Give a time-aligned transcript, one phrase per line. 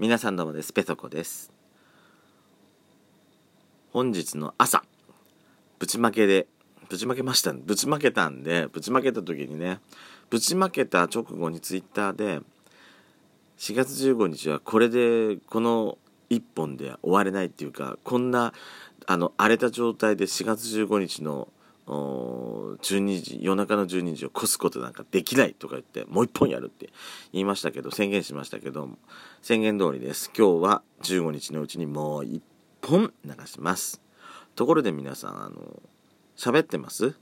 [0.00, 0.72] 皆さんどうもです。
[0.72, 1.52] ペソコです。
[3.92, 4.82] 本日の朝
[5.78, 6.48] ぶちまけで
[6.88, 9.78] ぶちまけましたぶちまけたんでぶちまけた時にね
[10.30, 12.40] ぶちまけた直後にツイッターで
[13.56, 15.96] 4月15日はこれでこの
[16.28, 18.52] 1本で終われないっていうかこんな
[19.06, 21.46] あの荒れた状態で4月15日の
[21.86, 26.90] 12時夜中の12時を越すことなんかできないとか言ってもう一本やるって
[27.32, 28.88] 言いましたけど宣言しましたけど
[29.42, 30.30] 宣言通りです。
[30.36, 32.42] 今日は15日のうちにもう一
[32.80, 34.00] 本流します。
[34.54, 35.82] ところで皆さんあの
[36.36, 37.14] 喋ってます？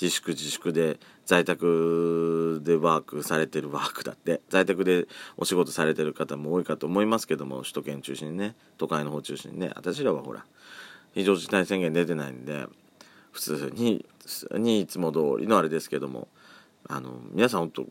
[0.00, 4.42] 自粛自粛で在宅でワークされてるワークだって。
[4.48, 10.44] 在宅でお仕事されてる方も多いかと思いますけども首都圏中心にね都会の方中心にね私らはほら
[11.14, 12.66] 非常事態宣言出てないんで
[13.38, 14.04] 普通に
[14.54, 16.26] にいつも通りのあれですけども
[16.88, 17.86] あの皆さん本当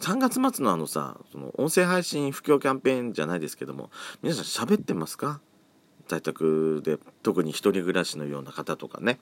[0.00, 3.90] 3月末のあのさその音声配信布教キャンペーンじゃないですけども
[4.22, 5.40] 皆さん喋ってますか？
[6.08, 9.20] 在宅で特に1人暮らしのような方とかね。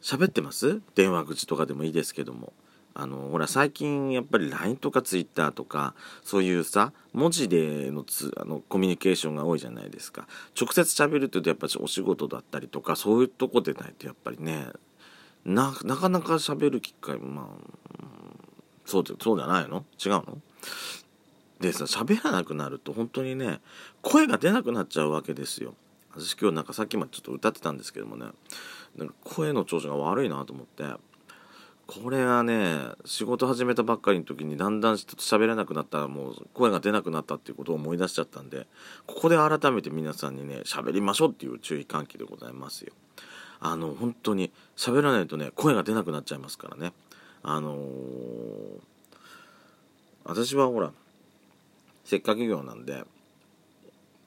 [0.00, 0.80] 喋ってます？
[0.94, 2.52] 電話口とかでもいいですけども。
[3.00, 10.26] あのほら最近やっぱり LINE とか Twitter とかそういうさ文字でのつあのコミュニケーションが多いじゃないですか。
[10.60, 14.66] 直接喋るって言うとやっぱりお仕事だったりとかそういうとこでないとやっぱりね
[15.44, 18.04] ななかなか喋る機会まあ、
[18.84, 19.84] そうそうじゃないの？
[20.04, 20.38] 違うの？
[21.60, 23.60] でさ喋らなくなると本当にね
[24.02, 25.74] 声が出なくなっちゃうわけですよ。
[26.16, 28.26] 私今日なんかさっきまでちょっと歌ってたんですけどもね
[28.96, 30.82] なんか声の調子が悪いなと思って。
[31.88, 38.66] これはね仕事始めたばっかりの時にだんだん人と喋れなくなったらもう声が出なくなったっていうことを思い出しちゃったんで
[39.06, 42.92] ここで改めて皆さんにね喋りましょうっていう注意喚起でございますよ。
[43.60, 46.92] あの本当に喋らないとね声が出なくなっちゃいますからね。
[47.42, 47.78] あのー、
[50.24, 50.92] 私はほら
[52.04, 53.02] せっかく業なんで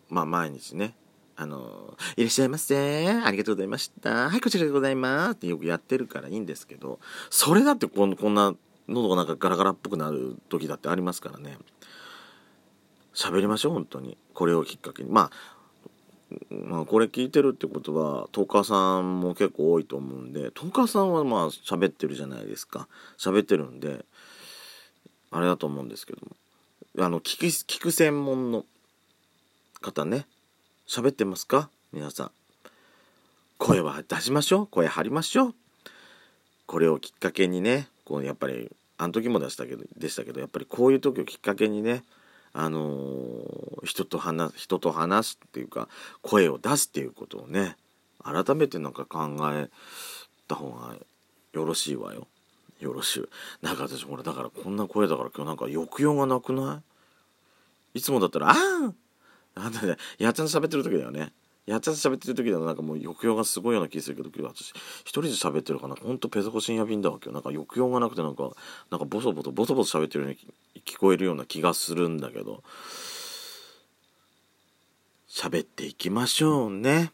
[0.10, 0.96] まあ毎日ね
[1.42, 3.10] あの「いらっしゃいませ。
[3.10, 4.30] ありがとうございました。
[4.30, 7.00] はいこちらでございます」ってよくやってるからいいんですけど
[7.32, 8.54] それだってこんこんな
[8.88, 11.58] 喉がなんかガラガラっぽくなる時だってありますからね。
[13.16, 14.18] 喋りましょう本当に。
[14.36, 15.10] これをきっかけに。
[15.10, 15.32] まあ
[16.52, 22.88] まあこれ聞いてるってことはトーカーさんも結構多いと思うんでトーカーさんはまあ喋ってるじゃないですか。
[23.18, 24.06] 喋ってるんで
[25.32, 26.36] あれだと思うんですけども。
[27.00, 28.64] あの聞く聞く専門の
[29.82, 30.28] 方ね。
[30.92, 31.70] 喋ってますか？
[31.94, 32.32] 皆さん。
[33.58, 34.68] 声は出しましょう。
[34.68, 35.56] 声張りましょう。
[36.66, 42.04] これをきっかけにねこうやっぱりあの時も出したけどでしたけどやっぱりこういう時をきっかけにね
[42.52, 45.88] あのー、人と話人と話すっていうか
[46.24, 47.78] 声を出すっていうことをね
[48.22, 49.70] 改めてなんか考え
[50.50, 50.94] た方が
[51.54, 52.28] よろしいわよ。
[52.82, 53.24] よろしい。
[53.62, 56.82] なんか私ほらだからこんな声だから今日なんか抑揚がなくな
[57.94, 58.00] い？
[58.00, 58.94] いつもだったら「ああ
[59.56, 61.34] なんだね、やっちゃんと喋ってる時だよね。
[61.68, 65.96] やっちゃんと喋ってる時だとなんかもう抑揚がすごいような気するけど、今日私一人で喋ってるかな。
[65.96, 67.34] ほんとペソコ深夜便だわけよ。
[67.34, 68.50] なんか抑揚がなくてなんか、
[68.90, 70.40] なんかボソボソ、ボソボソ喋ってるように
[70.84, 72.64] 聞こえるような気がするんだけど、
[75.30, 77.14] 喋っていきましょうね。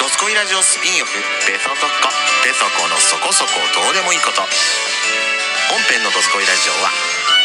[0.00, 2.08] ドスコイラジオスピンオフ、ベソトコ、
[2.42, 3.50] ペソコのそこそこ
[3.84, 4.40] どうでもいいこと。
[4.40, 6.90] 本編のドスコイラジオは、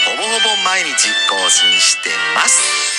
[0.06, 2.90] ほぼほぼ毎日更新してます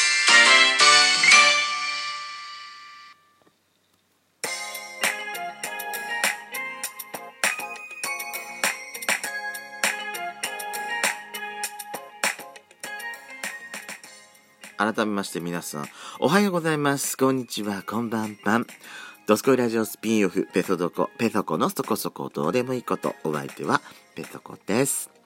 [14.76, 15.88] 改めまして皆さん、
[16.20, 17.18] おはようございます。
[17.18, 18.66] こんにちは、こんばんぱん。
[19.26, 23.14] ドスコイラジオスピンオフ、ペソドコ、ペソコのそこそこどうでもいいこと。
[23.22, 23.82] お相手は、
[24.14, 25.19] ペソコです。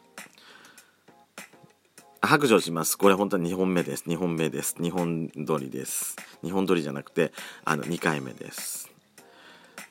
[2.27, 2.97] 白状します。
[2.97, 4.05] これ本当に2本目です。
[4.07, 4.77] 2本目です。
[4.79, 6.17] 2本撮りです。
[6.43, 7.33] 2本撮りじゃなくて、
[7.65, 8.91] あの、2回目です。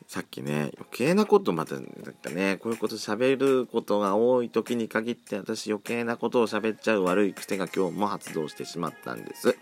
[0.07, 1.85] さっきね、余計なことまた、なん
[2.21, 9.57] かね、こういうこと喋ることが多い時に限って私余計なことを喋っちゃう悪い癖が今日も発動してしまったんです。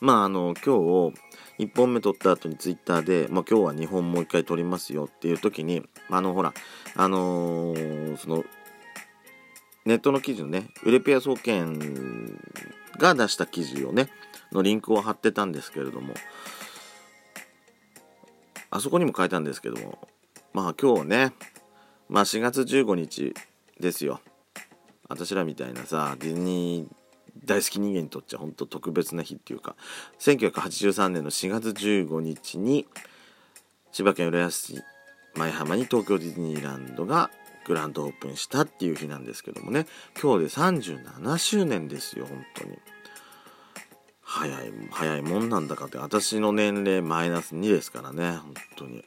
[0.00, 6.52] まああの、今日、1本目撮った後にツイッターで、まあ今日は2本もう1回撮りますよっていう時に、あのほら、
[6.96, 8.44] あのー、その、
[9.84, 12.38] ネットの記事のね、ウレピア総研
[12.98, 14.08] が出した記事をね、
[14.52, 16.14] のリンクを貼ってたんですけれども、
[18.70, 19.98] あそこにも書いたんですけども、
[20.52, 21.32] まあ今日ね、
[22.08, 23.34] まあ4月15日
[23.80, 24.20] ですよ。
[25.08, 27.02] 私らみたいなさ、ディズニー
[27.44, 29.74] 大好き人間にとっちゃ本当特別な日っていうか、
[30.20, 32.86] 1983年の4月15日に、
[33.90, 34.82] 千葉県浦安市
[35.34, 37.30] 前浜に東京ディズニーランドが
[37.66, 39.86] グランドオープンしたっていう日なんですけどもね。
[40.20, 42.78] 今日で37周年ですよ本当に。
[44.22, 45.98] 早い早いもんなんだかって。
[45.98, 49.04] 私の年齢マイナス2ですからね本当に。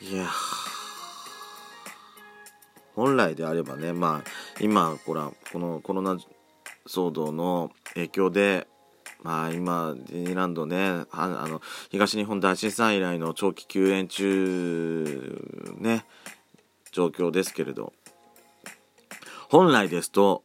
[0.00, 0.26] いや
[2.94, 4.30] 本来であればねまあ
[4.60, 6.16] 今こらこのコロナ
[6.86, 8.66] 騒動の影響で
[9.22, 16.04] まあ今ディズニーランドねあの東日本大震災以来の長期休園中ね
[16.92, 17.92] 状況ですけれど。
[19.52, 20.42] 本来ですと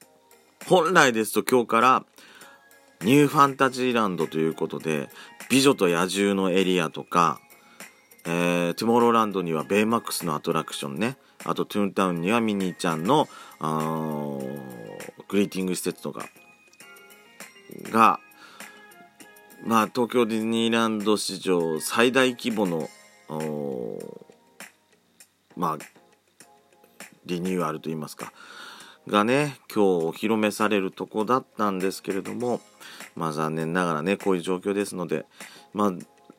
[0.66, 2.06] 本来ですと今日から
[3.00, 5.08] ニューファンタジーランドということで
[5.50, 7.40] 美女と野獣のエリアとか、
[8.26, 11.16] えー、トゥモローランドにはベイマックスのアトラクションね。
[11.46, 13.30] あとトゥーンタウンにはミニーちゃんの
[15.30, 16.28] グリーティング施設とか
[17.84, 18.20] が
[19.64, 22.90] まあ東京ディズニーランド史上最大規模の
[25.56, 25.97] まあ
[27.28, 28.34] リニューアルといいますか。
[29.08, 32.60] がね今日お披露目されるとこだったんですけれども
[33.16, 35.26] まあ残念ながらねこういう状況ですので
[35.74, 35.94] ま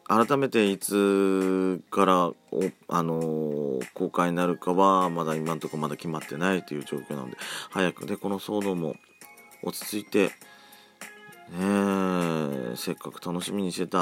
[0.08, 7.36] あ改めていつからあのー、公開になるかはまだ今んとこまだ決まってないという状況なので
[7.70, 8.96] 早くねこの騒動も
[9.62, 10.30] 落ち着いて
[11.58, 13.98] ねせっかく楽しみにしてた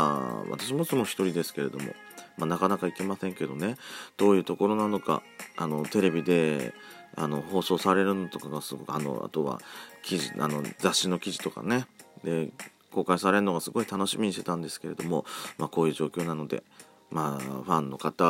[0.50, 1.92] 私もその一人ですけれども、
[2.36, 3.76] まあ、なかなか行けませんけどね。
[4.16, 5.22] どういうところなのか
[5.56, 6.74] あのテレビで
[7.16, 9.60] あの放送されるのとかがすごくあのあとは
[10.02, 11.86] 記事あの雑誌の記事とかね。
[12.24, 12.50] で
[12.92, 15.26] 公開されるのがすごい楽しみにしてたんですけれども、
[15.58, 16.62] まあ、こういう状況なので、
[17.10, 18.24] まあ、ファンの方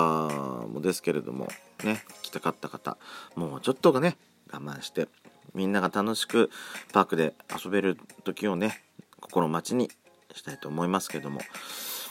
[0.67, 1.49] もですけれども
[1.85, 2.97] ね来たかった方
[3.37, 4.17] もうちょっとがね
[4.53, 5.07] 我慢して
[5.55, 6.51] みんなが楽しく
[6.93, 8.83] パークで遊べる時をね
[9.21, 9.89] 心待ちに
[10.35, 11.41] したいと思いますけども。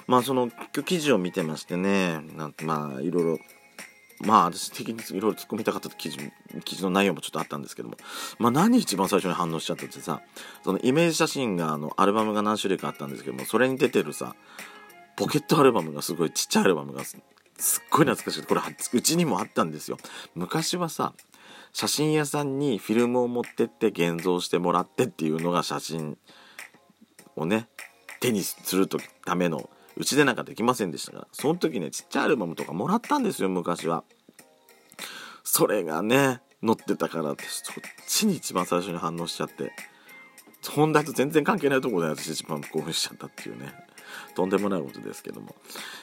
[0.07, 0.49] まあその
[0.85, 3.39] 記事を見てましてねなんまあいろいろ
[4.21, 6.19] まあ私的にいろいろ突っ込みたかった記事
[6.63, 7.95] 記事の内容もちょっとあったんですけども
[8.39, 10.21] まあ何一番最初に反応しちゃったってさ
[10.63, 14.35] そのイメージ写真があのアルバムが何種類かあったんですけどもそれに出てるさ
[15.15, 17.19] ポケットアルバムがすごいちっちゃいアルバムがすっ
[17.89, 18.61] ごい懐かしくてこれ
[18.93, 19.97] うちにもあったんですよ。
[20.33, 21.13] 昔はさ
[21.71, 26.17] 写真屋さんにフィルムを持ってって現像してもらってっていうのが写真
[27.35, 27.67] をね
[28.21, 28.87] 手にする
[29.25, 34.03] ためのうちでなんかできませんでしたからその時ねちっちゃいアルバムとかもらったんですよ昔は。
[35.44, 37.75] それがね載ってたからってそっ
[38.07, 39.71] ちに一番最初に反応しちゃって。
[40.71, 43.71] 本題と全然関係ないところで私一番興奮しちゃったっていうね。
[44.35, 45.55] とんでもないことですけども。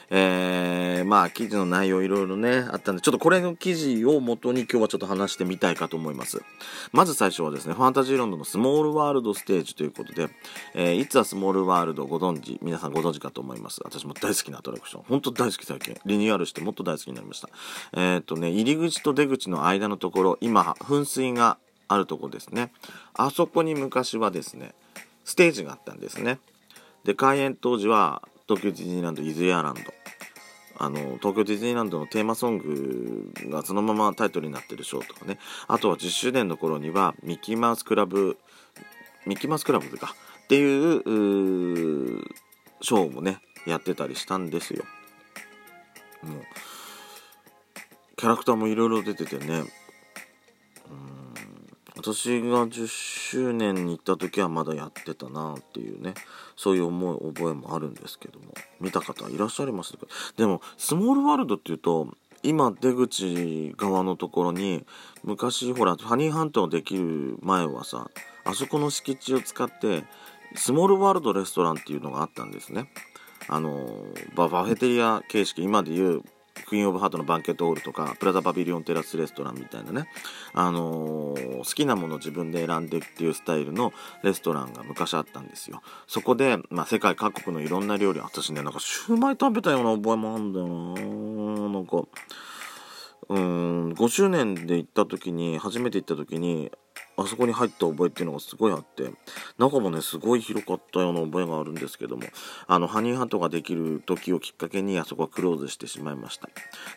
[0.09, 6.41] えー、まあ、記事の内容いろいろね、あったんで、ちょっとこれの記事を元に今日はちょっと話してみたいかと思います。
[6.91, 10.29] まず最初はですね、ファンタジーロンドのスモールワールドステージということで、
[10.73, 13.81] えー、いつはスモールワールドご存知、皆さんご存知かと思います。
[13.83, 15.03] 私も大好きなアトラクション。
[15.07, 15.95] 本当大好き最近。
[16.05, 17.49] リニューアルしてもっと大好きになりました。
[17.93, 21.57] えっ、ー、とね、入り口と出口の間のところ、今、噴水が
[21.87, 22.71] あるとこですね。
[23.13, 24.73] あそこに昔はですね、
[25.25, 26.39] ステージがあったんですね。
[27.03, 29.81] で、開園当時は、東京ディズニーランドイズエアランド。
[30.77, 35.37] あの、東京ディズニーランドのテーマソングがそのままタイトルになってるショーとかね。
[35.67, 38.37] あとは10周年の頃には、ミッキーマウスクラブ、
[39.25, 42.23] ミッキーマウスクラブか、っていう、う
[42.81, 44.83] ショーもね、やってたりしたんですよ。
[46.21, 46.41] もう、
[48.17, 49.63] キャラクターもいろいろ出ててね、
[52.03, 56.15] 私が10周年に行った時はまだやってたなっていうね
[56.57, 58.47] そういう思い覚えもあるんですけども。
[58.81, 59.99] 見た方いらっしゃいますか？
[60.35, 62.09] でもスモールワールドっていうと
[62.43, 64.85] 今出口側のところに
[65.23, 68.09] 昔ほらハニーハントができる前はさ
[68.43, 70.03] あそこの敷地を使って
[70.55, 72.91] スモールワールドレストランっていうのがあったんですね。
[73.47, 73.87] あの
[74.35, 76.21] バフェテリア形式今でいう
[76.65, 80.07] クイーン・オブ・ハートのバンケットホールとかプラザパビリオンテラスレストランみたいなね、
[80.53, 83.93] あのー、好きなもの自分で選んでっていうスタイルの
[84.23, 85.81] レストランが昔あったんですよ。
[86.07, 92.03] そこで、まあ、世界各国のいろんな料理私ねなんかシューマイ食べたような覚えもあるんだよななんか
[93.29, 96.71] うん5周年で行った時に初めて行った時に
[97.15, 99.11] あそこに入った覚えっていうのがすごいあって
[99.57, 102.23] 中もねすごい広かったような覚えがあるんですけども
[102.67, 106.49] あのハニーハントができる時をきっかけにあそこはクローズしてしまいました。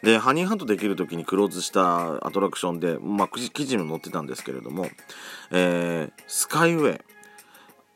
[0.02, 4.88] でハニーハントできる時にクローズしたアトラクションでまあ記事にも載ってたんですけれども、
[5.50, 7.00] えー、スカイウェイ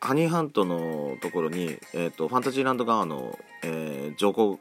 [0.03, 4.59] ハニーハントのところに、えーと、ファンタジーランド側の、えー、乗降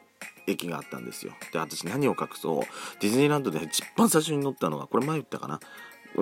[0.48, 1.32] 駅があったんですよ。
[1.54, 2.62] で私何を隠そう。
[3.00, 5.62] ディズニーランドで一番最初に乗ったのがこれ前言ったかな？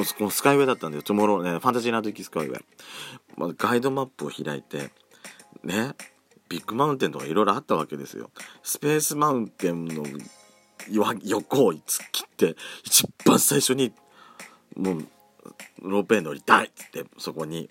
[0.04, 2.66] スカイウェイだったんで、トゥモロー、ね、ファンタジーランド行きスカイウェイ。
[3.36, 4.92] まあ、ガイドマップを開いて、
[5.64, 5.94] ね、
[6.50, 8.30] ビッグマウンテンとかいろいろあったわけですよ。
[8.64, 10.04] スペースマウンテンの
[10.90, 13.94] 横を突っ切って、一番最初に
[14.76, 15.08] もう
[15.82, 17.70] ロープウェイ乗りたいっつってそこに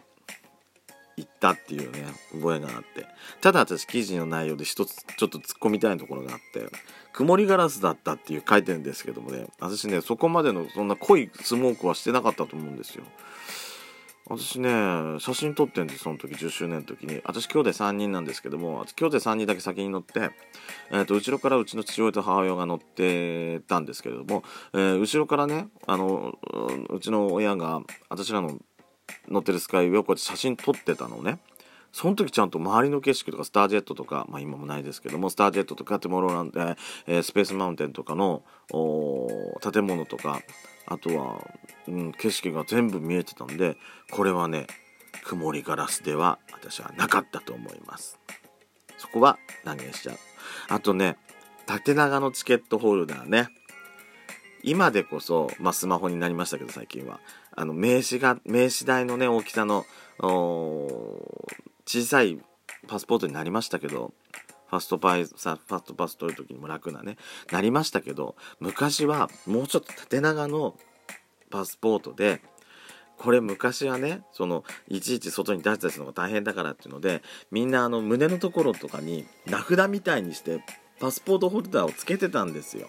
[1.17, 3.07] 行ったっていうね覚えがあって。
[3.41, 6.67] ただ私記事の内容で一つちょっと突っ込みたいところがあって
[7.13, 13.05] 曇りガラスだったっていう書いてるんですけどもね私ねそこまでのそんな濃いスモークはしてなかったと思うんですよ。
[14.29, 14.71] 私ね
[15.21, 17.21] 写真撮ってんですその時10周年の時に。
[17.25, 20.31] 私兄弟3人なんですけども兄弟3人だけ先に乗って、
[20.91, 24.43] えーと、後ろからうちの父親と母親が乗ってたんですけれども、
[24.75, 26.37] えー、後ろからねあの
[26.91, 28.59] うちの親が私らの
[29.29, 31.39] 乗ってるスカイウェイをこうやって写真撮ってたのね
[31.93, 36.61] その時ちゃんと周りの景色とかスタージェットとか、まあ今もないですけども、スタージェットとかテモローランド、
[37.07, 38.43] えー、スペースマウンテンとかの
[39.63, 40.43] 建物とか、
[40.87, 41.43] あとは、
[41.89, 43.79] うん、景色が全部見えてたんで、
[44.11, 44.67] これはね、
[45.25, 48.19] 曇りガラスでは私はなかったと思います。
[48.99, 50.17] そこは断言しちゃう？
[50.69, 51.17] あとね、
[51.65, 53.49] 縦長のチケットホルダーね。
[54.67, 57.21] 今でこそ、まあ、スマホになりましたけど最近は。
[57.55, 59.87] あの名刺が名刺代のね大きさの
[60.19, 62.39] 小さい
[62.87, 64.13] パスポートになりましたけど
[64.69, 67.17] ファストパイさファストパス取る時にも楽なね
[67.51, 70.77] なりましたけど昔はもうちょっと縦長の
[71.51, 72.43] パスポートで
[73.17, 80.61] これ昔はねそのいちいち外に出したりするのが大変だからっていうのでみんなあの胸のところとかに名札みたいにして
[81.01, 82.89] パスポートホルダーをつけてたんですよ。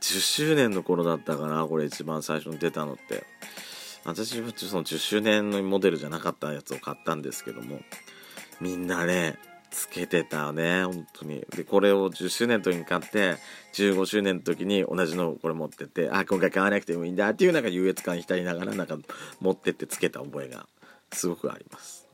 [0.00, 3.24] 10周年の頃だったかなこれ一番最初に出たのって。
[4.04, 7.80] 私はその10周年のモデルじゃなかったやつを買ったんですけども。
[8.60, 9.38] みんなね
[9.70, 11.44] つけてたね本当に。
[11.56, 13.36] でこれを10周年の時に買って
[13.74, 18.98] 15周年の時に同じのをこれ持ってってあ今回買わなくてもいいんだっていうなんか優越感浸りながらなんか
[19.40, 20.66] 持ってってつけた覚えが
[21.12, 22.06] すごくあります。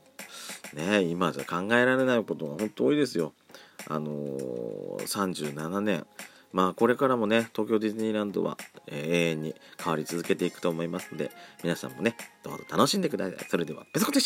[0.73, 3.33] ね今じゃ考えられないことが本当多いですよ。
[3.87, 6.05] あのー、37年。
[6.57, 11.29] まあこれからもね東京ディズニーランドは、えー、永遠に変わり続けていくと思いますので
[11.63, 13.37] 皆さんもねどうぞ楽しんでください。
[13.47, 14.25] それではペソコでした。